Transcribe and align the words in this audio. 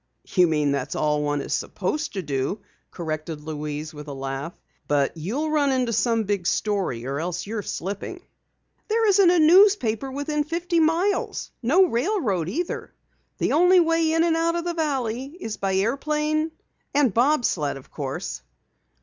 "You 0.33 0.47
mean, 0.47 0.71
that's 0.71 0.95
all 0.95 1.21
one 1.21 1.41
is 1.41 1.53
supposed 1.53 2.13
to 2.13 2.23
do," 2.23 2.61
corrected 2.89 3.41
Louise 3.43 3.93
with 3.93 4.07
a 4.07 4.13
laugh. 4.13 4.51
"But 4.87 5.15
you'll 5.15 5.51
run 5.51 5.71
into 5.71 5.93
some 5.93 6.23
big 6.23 6.47
story 6.47 7.05
or 7.05 7.19
else 7.19 7.45
you're 7.45 7.61
slipping!" 7.61 8.23
"There 8.87 9.05
isn't 9.07 9.29
a 9.29 9.37
newspaper 9.37 10.11
within 10.11 10.43
fifty 10.43 10.79
miles. 10.79 11.51
No 11.61 11.85
railroad 11.85 12.49
either. 12.49 12.91
The 13.37 13.51
only 13.51 13.79
way 13.79 14.11
in 14.13 14.23
and 14.23 14.35
out 14.35 14.55
of 14.55 14.63
the 14.65 14.73
valley 14.73 15.37
is 15.39 15.57
by 15.57 15.75
airplane, 15.75 16.51
and 16.95 17.13
bob 17.13 17.45
sled, 17.45 17.77
of 17.77 17.91
course." 17.91 18.41